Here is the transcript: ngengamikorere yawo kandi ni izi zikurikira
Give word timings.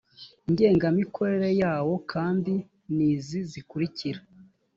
ngengamikorere 0.51 1.49
yawo 1.61 1.93
kandi 2.11 2.53
ni 2.95 3.05
izi 3.13 3.39
zikurikira 3.51 4.19